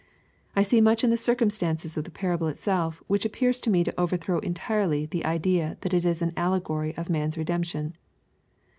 I 0.55 0.63
see 0.63 0.81
much 0.81 1.03
in 1.03 1.11
the 1.11 1.15
circumstances 1.15 1.95
of 1.95 2.05
the 2.05 2.09
parable 2.09 2.47
itself 2.47 3.03
which 3.05 3.23
appears 3.23 3.61
to 3.61 3.69
me 3.69 3.83
to 3.83 3.99
overthrow 4.01 4.39
entirely 4.39 5.05
the 5.05 5.23
idea 5.23 5.77
that 5.81 5.93
it 5.93 6.05
is 6.05 6.23
an 6.23 6.33
allegory 6.35 6.97
of 6.97 7.07
man*s 7.07 7.37
redemption. 7.37 7.95